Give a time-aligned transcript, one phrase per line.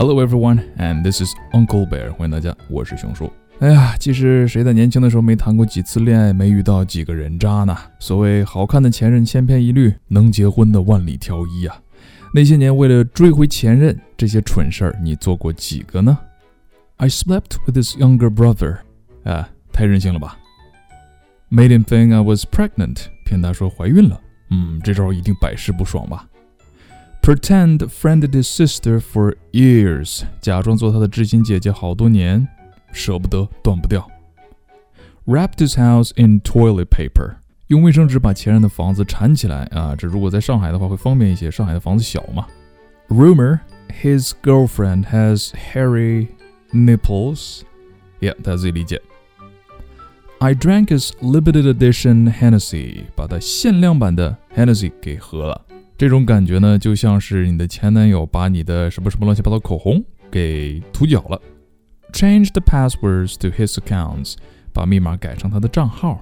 [0.00, 2.12] Hello everyone, and this is Uncle Bear.
[2.12, 3.28] 欢迎大家，我是熊叔。
[3.58, 7.76] 哎呀，其实谁在年轻的时候没谈过几次恋爱，没遇到几个人渣呢？
[7.98, 11.76] 所谓好看的前任千篇一律，能结婚的万里挑一啊。
[12.32, 16.16] 那些年为了追回前任，这些蠢事儿你做过几个呢
[16.98, 18.76] ？I slept with his younger brother.
[19.24, 20.38] 啊，太任性了吧
[21.50, 23.06] ？Made him think I was pregnant.
[23.24, 24.20] 骗他说怀孕了。
[24.52, 26.24] 嗯，这招一定百试不爽吧
[27.27, 32.47] ？Pretend friended his sister for years，假装做他的知心姐姐好多年，
[32.91, 34.09] 舍不得，断不掉。
[35.25, 37.35] Wrapped his house in toilet paper，
[37.67, 39.95] 用卫生纸把前任的房子缠起来啊！
[39.97, 42.45] 这如果在上海的话会方便一些，上海的房子小嘛。
[43.07, 43.59] Rumor
[44.01, 46.27] his girlfriend has hairy
[46.73, 49.01] nipples，yeah，大家自己理解。
[50.39, 55.61] I drank his limited edition Hennessy，把他限量版的 Hennessy 给喝了。
[55.98, 61.42] 这种感觉呢，就像是你的前男友把你的什么什么乱七八糟口红给涂脚了。
[62.12, 64.36] Change the passwords to his accounts，
[64.72, 66.20] 把密码改成他的账号。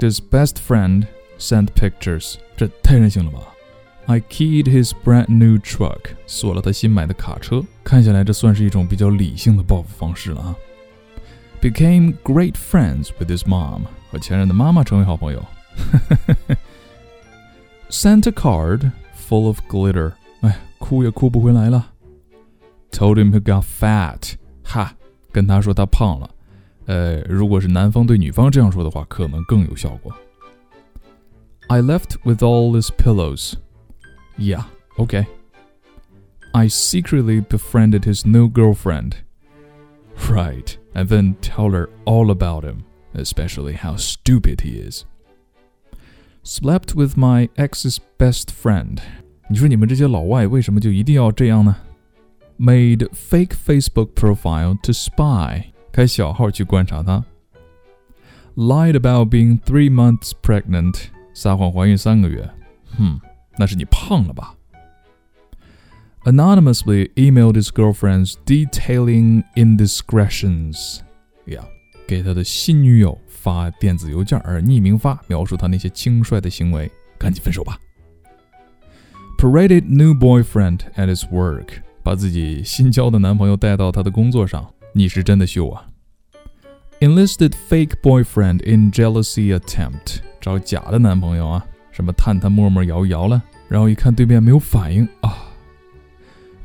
[0.00, 3.40] His best friend sent pictures，这太任性了吧
[4.06, 7.64] ！I keyed his brand new truck，锁了他新买的卡车。
[7.82, 10.54] 看下来这算是一种比较理性的报复方式了啊。
[11.60, 13.80] Became great friends with his mom，
[14.12, 15.44] 和前任的妈妈成为好朋友。
[17.89, 21.93] Sent a card full of glitter，哎，哭也哭不回来了。
[22.91, 24.95] Told him he got fat，哈，
[25.31, 26.29] 跟他说他胖了。
[26.85, 30.13] 呃，如果是男方对女方这样说的话，可能更有效果。
[31.67, 33.55] I left with all his pillows.
[34.37, 34.65] Yeah,
[34.97, 35.25] okay.
[36.53, 39.15] I secretly befriended his new girlfriend.
[40.29, 45.05] Right, and then tell her all about him, especially how stupid he is.
[46.43, 48.99] Slept with my ex's best friend。
[49.49, 51.75] 你说你们这些老外为什么就一定要这样呢？
[52.59, 57.25] Made fake Facebook profile to spy，开小号去观察他。
[58.55, 62.49] Lied about being three months pregnant，撒谎怀孕三个月。
[62.97, 63.19] 哼，
[63.57, 64.55] 那是你胖了吧？
[66.23, 71.65] Anonymously emailed his girlfriends detailing indiscretions。Yeah，
[72.10, 77.78] 给他的新女友发电子邮件而匿名发，描述他那些轻率的行为，赶紧分手吧。
[79.38, 81.68] Paraded new boyfriend at his work，
[82.02, 85.86] 把自己新交的男朋友带到他的工作上，你是真的秀啊。
[86.98, 95.46] Enlisted fake boyfriend in jealousy attempt，找假的男朋友啊，什么探探、陌陌摇一摇了，然后一看对面没有反应啊。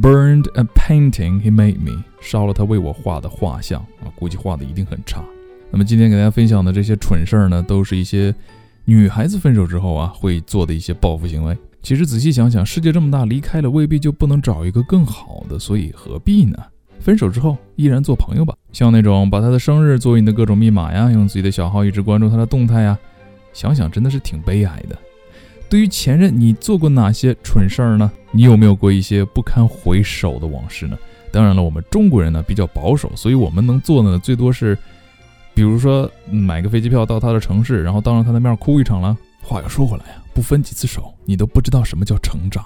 [0.00, 5.24] Burned a painting he made me，烧了他为我画的画像啊，估计画的一定很差。
[5.70, 8.34] 那么今天给大家分享的这些蠢事儿呢，都是一些
[8.84, 11.56] 女孩子分手之后啊会做的一些报复行为。
[11.82, 16.58] 其实仔细想想，世界这么大，离开了未必就不能找一个更好的，所以何必呢？
[17.00, 18.54] 分手之后依然做朋友吧。
[18.72, 22.98] 像那种把他的生日作为你的各种密码呀，用自己的小号一直关注他的动态呀，
[23.52, 24.98] 想想真的是挺悲哀的。
[25.68, 28.10] 对于前任，你做过哪些蠢事儿呢？
[28.30, 30.96] 你有没有过一些不堪回首的往事呢？
[31.32, 34.76] 当然了，我们中国人呢比较保守，所以我们能做的呢最多是。
[35.54, 39.16] 比如说买个飞机票到他的城市，然后当着他的面哭一场了。
[39.40, 42.62] 话又说回来呀，不分几次手，你都不知道什么叫成长。